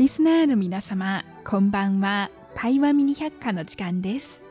[0.00, 2.30] リスナーの皆様、こんばんは。
[2.54, 4.42] 台湾ミニ百科の時間です。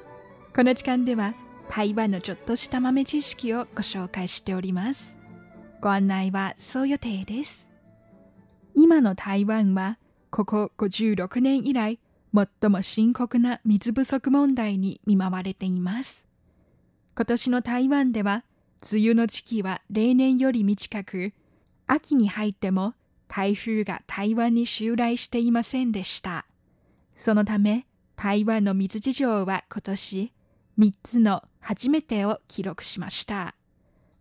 [0.56, 1.34] この時間では、
[1.68, 5.18] 台湾のちょっとした豆知識をご紹介しております。
[5.82, 7.68] ご案内はそう予定です。
[8.76, 9.98] 今の台湾は、
[10.30, 11.98] ここ56年以来、
[12.32, 16.28] 最も深刻な水不足問題に見舞われています。
[17.16, 18.44] 今年の台湾では、
[18.92, 21.34] 梅雨の時期は例年より短く、
[21.88, 22.94] 秋に入っても
[23.30, 26.46] 台風が台湾に襲来していませんでした。
[27.16, 27.86] そのため、
[28.18, 30.34] 台湾の水事情は今年、
[30.78, 33.56] 3つの初めてを記録しました。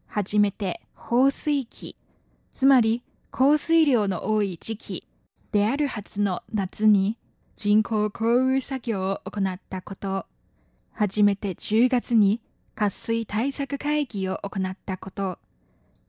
[0.07, 1.97] 初めて、放水期、
[2.53, 5.09] つまり降水量の多い時期
[5.53, 7.19] であるはずの夏に
[7.57, 10.27] 人工降雨作業を行ったこと。
[10.93, 12.41] 初めて10月に
[12.75, 15.39] 渇水対策会議を行ったこと。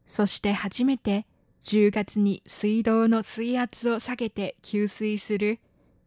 [0.06, 1.26] そして初めて
[1.62, 5.60] 10月に水道の水圧を下げて給水する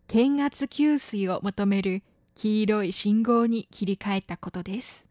[0.08, 2.02] 検圧給水を求める
[2.34, 5.08] 黄色い信号に切り替えたことです。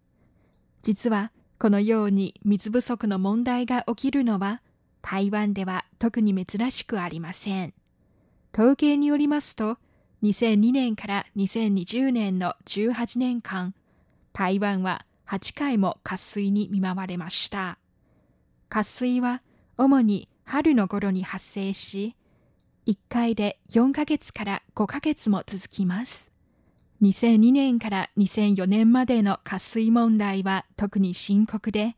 [0.81, 4.61] 実はこのように水不足の問題が起きるのは
[5.03, 7.73] 台湾では特に珍しくありません。
[8.53, 9.77] 統計によりますと
[10.23, 13.73] 2002年から2020年の18年間
[14.33, 17.77] 台湾は8回も渇水に見舞われました。
[18.69, 19.41] 渇水は
[19.77, 22.17] 主に春の頃に発生し、
[22.85, 26.35] 1回で4ヶ月から5ヶ月も続きます。
[27.01, 31.95] 2002年から2004年までの渇水問題は特に深刻で、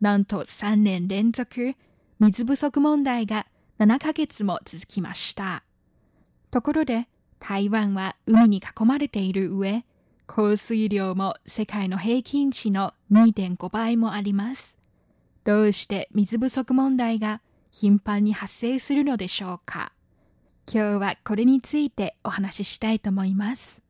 [0.00, 1.74] なんと3年連続
[2.18, 3.46] 水不足問題が
[3.78, 5.62] 7ヶ月も続きました。
[6.50, 7.06] ところで、
[7.38, 9.84] 台湾は海に囲まれている上、
[10.26, 14.78] 降水量も世界の平均値の2.5倍もあります。
[15.44, 19.92] どうして水不足問題が頻繁に発生するのでしょうか？
[20.72, 23.82] 今日はこれについてお話ししたいと思います。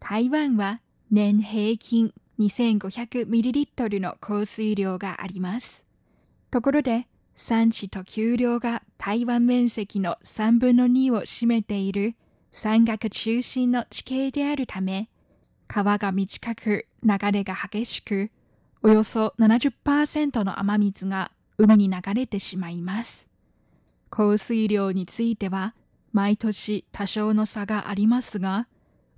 [0.00, 0.80] 台湾は
[1.10, 5.84] 年平均 2500ml の降水量があります。
[6.50, 12.16] ところで産地と丘陵が台湾面積の3分の2を占めている
[12.50, 15.08] 山岳中心の地形であるため、
[15.68, 18.30] 川が短く流れが激しく、
[18.82, 23.28] およそ70%の雨水が海に流れてしまいます。
[24.10, 25.74] 降水量については
[26.12, 28.66] 毎年多少の差がありますが、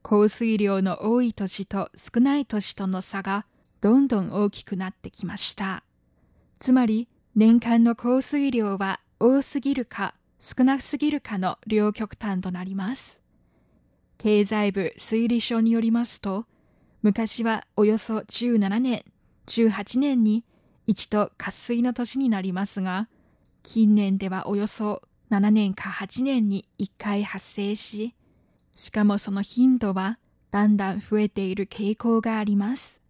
[0.02, 3.46] 降水量の多い年と少ない年との差が
[3.80, 5.84] どんどん大きくなってきました。
[6.58, 13.19] つまり年間の降水量は多すぎるか少なすぎるかの両極端となります。
[14.22, 16.44] 経済部推理書によりますと、
[17.00, 19.02] 昔はおよそ17年、
[19.46, 20.44] 18年に
[20.86, 23.08] 一度渇水の年になりますが、
[23.62, 25.00] 近年ではおよそ
[25.30, 28.14] 7年か8年に1回発生し、
[28.74, 30.18] しかもその頻度は
[30.50, 33.02] だんだん増えている傾向があります。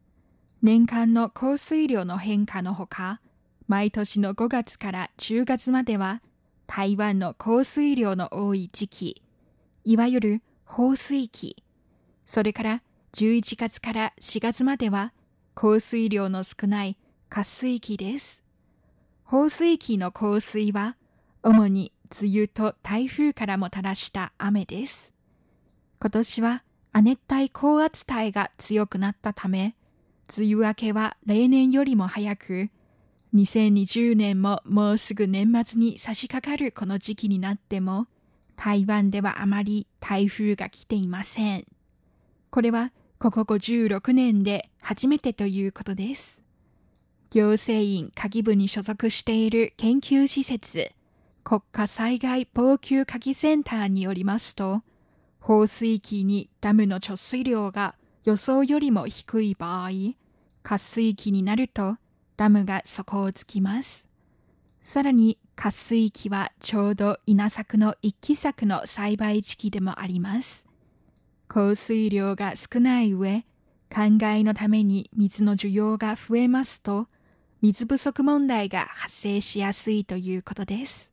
[0.62, 3.20] 年間の降水量の変化のほか、
[3.66, 6.22] 毎年の5月から10月までは
[6.68, 9.22] 台湾の降水量の多い時期、
[9.84, 10.42] いわゆる
[10.72, 11.64] 放水期、
[12.24, 12.82] それから
[13.14, 15.12] 11月から4月までは
[15.54, 16.96] 降水量の少ない
[17.28, 18.44] 渇水期です。
[19.24, 20.96] 放水期の降水は
[21.42, 21.92] 主に
[22.22, 25.12] 梅雨と台風からもたらした雨です。
[26.00, 29.74] 今年は亜熱帯高圧帯が強くなったため、
[30.38, 32.70] 梅雨明けは例年よりも早く、
[33.34, 38.06] 2020年ももうすぐ年末に差し掛かるこの時期になっても、
[38.62, 41.64] 台湾ではあまり台風が来ていません。
[42.50, 46.42] これはここ56年で初めてということです。
[47.30, 50.92] 行政院鍵部に所属している研究施設、
[51.42, 54.82] 国家災害防救鍵センターによりますと、
[55.40, 59.88] 放水期にダムの貯水量が予想よりも低い場合、
[60.62, 61.96] 渇水期になると
[62.36, 64.09] ダムが底をつきます。
[64.80, 70.66] さらに渇水期はちょうど稲作の一期作の栽培時期でもあります。
[71.48, 73.44] 降水量が少ない上、
[73.90, 77.08] 灌漑のために水の需要が増えますと、
[77.60, 81.12] 水不足問題が発生しやすいということです。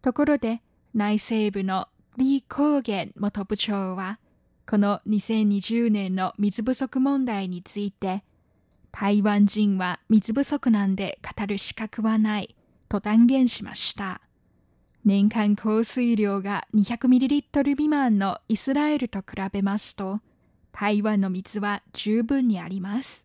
[0.00, 0.62] ところで、
[0.94, 4.20] 内政部の李光元元部長は、
[4.66, 8.24] この2020年の水不足問題について、
[8.96, 12.54] 台湾人は水不足なんで語る資格はない
[12.88, 14.20] と断言しました。
[15.04, 20.20] 年間降水量が 200ml 未満のイスラエルと比べますと、
[20.70, 23.24] 台湾の水は十分にあります。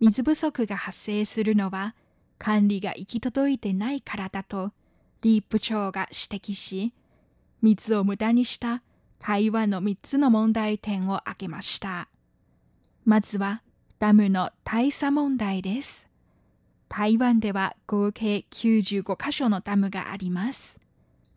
[0.00, 1.94] 水不足が発生するのは
[2.38, 4.72] 管理が行き届いてないからだと
[5.20, 6.94] リープ長が指摘し、
[7.60, 8.82] 水を無駄にした
[9.18, 12.08] 台湾の3つの問題点を挙げました。
[13.04, 13.60] まずは
[14.00, 16.08] ダムの大差問題です。
[16.88, 20.80] 台湾では合計95カ所のダムがあります。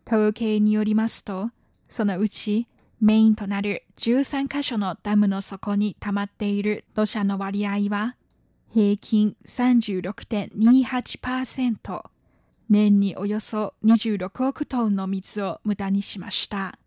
[0.06, 1.50] 統計によりますと、
[1.90, 2.66] そのうち
[3.02, 8.16] メインとなる13カ所のダムの底に溜まっている土砂の割合は
[8.70, 12.02] 平均36.28%
[12.70, 16.78] 年におよそ26億トンの水を無駄にしました。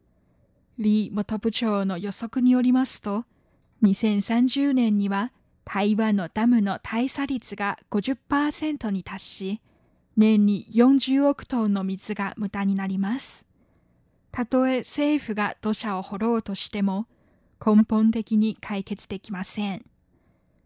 [0.80, 3.26] 李元部長の予測によりますと、
[3.84, 5.32] 2030年には
[5.70, 9.62] 台湾のダムの大差率が50%に達し、
[10.16, 13.46] 年に40億トンの水が無駄になります。
[14.32, 17.06] たとえ政府が土砂を掘ろうとしても、
[17.64, 19.84] 根本的に解決できません。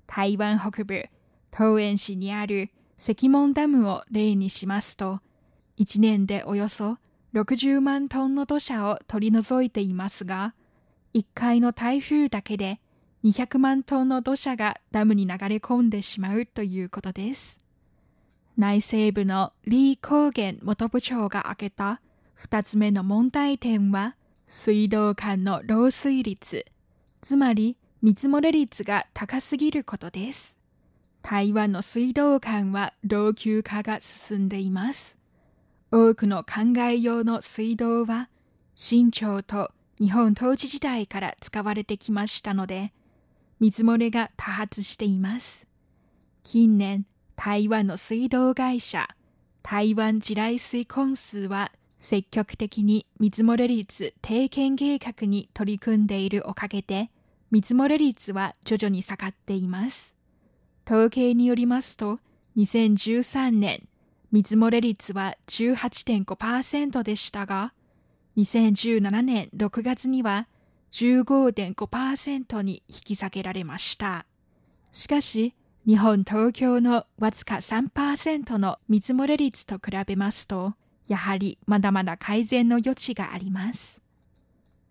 [0.05, 1.09] 台湾北部、
[1.51, 5.19] 桃園市にある石門ダムを例にしますと、
[5.79, 6.99] 1年でおよそ
[7.33, 10.53] 60万トンの土砂を取り除いていますが、
[11.15, 12.79] 1回の台風だけで
[13.23, 17.61] 200万トンの土砂がダムに流れ込んでしまうということです。
[18.57, 22.01] 内西部のリー高原元部長が挙げた
[22.39, 24.15] 2つ目の問題点は
[24.47, 26.65] 水道管の漏水率、
[27.21, 30.57] つまり見積もれ率が高すぎることです。
[31.21, 35.17] 台湾の水道管は老朽化が進んでいます。
[35.91, 38.29] 多くの灌漑用の水道は
[38.75, 42.91] 清朝と日本統治時代から使われてきましたので、
[43.61, 45.67] 水漏れが多発しています。
[46.41, 47.05] 近年、
[47.35, 49.07] 台湾の水道会社、
[49.61, 57.11] 台湾地雷水根数は積極的に水漏れ率低減計画に取り組んでいるおかげで、
[57.51, 60.15] 水漏れ率は徐々に下がっています。
[60.87, 62.19] 統計によりますと、
[62.57, 63.87] 2013年、
[64.31, 67.73] 水漏れ率は18.5%でしたが、
[68.37, 70.47] 2017年6月には
[70.91, 74.25] 15.5%に引き下げられました。
[74.91, 75.55] しかし、
[75.87, 80.75] 日本東京のわずか3%の水漏れ率と比べますと、
[81.07, 84.01] やはりまだまだ改善の余地があります。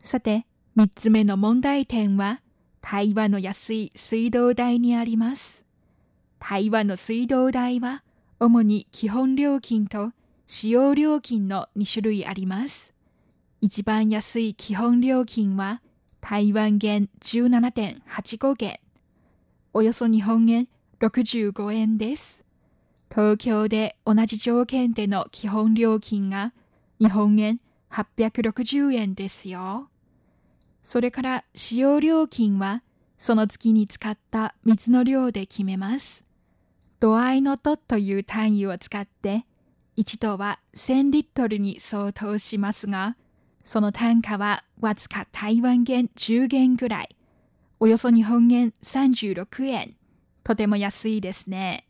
[0.03, 2.41] さて、三つ目の問題点は、
[2.81, 5.65] 台湾の安い水道代にあります。
[6.39, 8.03] 台湾の水道代は、
[8.41, 10.13] 主に基本料金と
[10.47, 12.95] 使用料金の2種類あります。
[13.61, 15.83] 一番安い基本料金は
[16.31, 18.81] 台湾元17.85元、
[19.73, 20.69] およそ日本円
[21.01, 22.45] 65円です。
[23.13, 26.53] 東京で同じ条件での基本料金が
[27.01, 27.59] 日本円
[27.91, 29.89] 860円ですよ。
[30.85, 32.85] それから使用料金は
[33.19, 36.23] その月に使った水の量で決めます。
[37.01, 39.47] 度合いの度という単位を使って
[39.97, 43.17] 1度は1000リットルに相当しますが、
[43.71, 47.17] その単価はわずか台湾元10元ぐらい、
[47.79, 49.95] およそ日本円36円。
[50.43, 51.87] とても安いですね。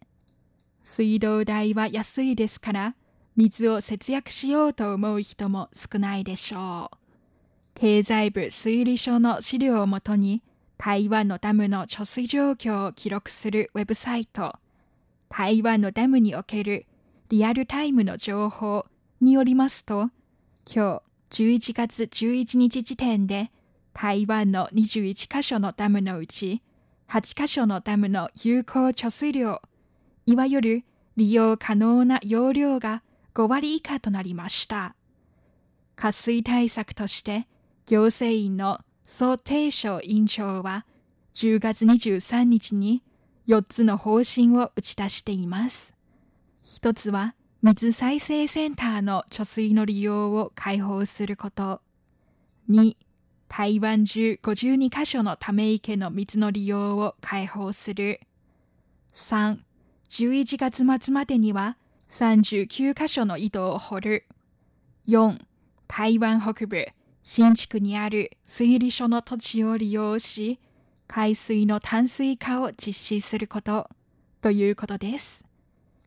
[0.82, 2.96] 水道代は安いですから、
[3.34, 6.96] 水を節約しようと思う人も少ないでしょう。
[7.72, 10.42] 経済部推理書の資料をもとに、
[10.76, 14.58] 台湾のダムの貯水状況を記録するウェブサイト、
[15.30, 16.84] 台湾のダムにおける
[17.30, 18.84] リアルタイムの情報
[19.22, 20.10] によりますと、
[20.70, 23.50] 今日11月11日時点で
[23.92, 26.62] 台湾の21カ所のダムのうち
[27.08, 29.60] 8カ所のダムの有効貯水量、
[30.26, 30.84] いわゆる
[31.16, 33.02] 利用可能な容量が
[33.34, 34.94] 5割以下となりました。
[35.96, 37.46] 渇水対策として
[37.86, 40.86] 行政院の蘇定章委員長は
[41.34, 43.02] 10月23日に
[43.48, 45.92] 4つの方針を打ち出しています。
[46.62, 51.82] 一つは水再生センターの貯水の利用を開放すること。
[52.70, 52.96] 2、
[53.48, 58.22] 台湾中52カ所のため池の水の利用を開放する。
[59.12, 59.58] 3、
[60.08, 61.76] 11月末までには
[62.08, 64.26] 39カ所の井戸を掘る。
[65.06, 65.38] 4、
[65.86, 66.86] 台湾北部、
[67.22, 70.58] 新地区にある水利所の土地を利用し、
[71.06, 73.90] 海水の淡水化を実施すること
[74.40, 75.49] ということです。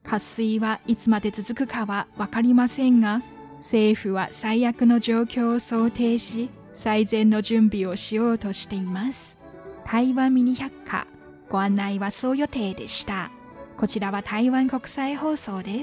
[0.03, 3.22] 渇水はいつまで続くかは分かりませんが、
[3.57, 9.38] 政府は最悪の状況を想定し、最善の準備をしようとしています。
[9.86, 11.07] 台湾ミニ百科、
[11.50, 13.31] ご案内はそう予定でした。
[13.77, 15.79] こちらは台湾国際放送です。